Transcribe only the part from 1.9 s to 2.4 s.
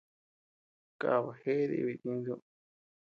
itintu.